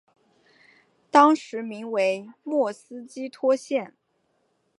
[1.11, 3.93] 当时名为莫斯基托县。